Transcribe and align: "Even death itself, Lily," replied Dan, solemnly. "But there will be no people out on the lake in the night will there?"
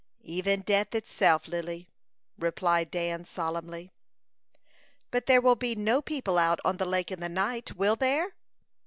"Even 0.23 0.61
death 0.61 0.95
itself, 0.95 1.47
Lily," 1.47 1.87
replied 2.39 2.89
Dan, 2.89 3.23
solemnly. 3.23 3.91
"But 5.11 5.27
there 5.27 5.41
will 5.41 5.53
be 5.55 5.75
no 5.75 6.01
people 6.01 6.39
out 6.39 6.59
on 6.65 6.77
the 6.77 6.87
lake 6.87 7.11
in 7.11 7.19
the 7.19 7.29
night 7.29 7.75
will 7.75 7.95
there?" 7.95 8.33